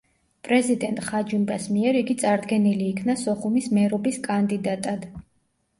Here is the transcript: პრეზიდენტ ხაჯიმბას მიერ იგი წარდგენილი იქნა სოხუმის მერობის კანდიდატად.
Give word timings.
პრეზიდენტ 0.45 1.01
ხაჯიმბას 1.09 1.67
მიერ 1.75 1.99
იგი 2.01 2.15
წარდგენილი 2.23 2.89
იქნა 2.95 3.19
სოხუმის 3.27 3.73
მერობის 3.79 4.21
კანდიდატად. 4.29 5.09